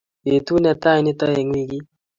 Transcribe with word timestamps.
betut 0.23 0.61
ne 0.63 0.71
tai 0.81 0.99
nito 1.03 1.25
eng' 1.33 1.53
wikit 1.55 1.85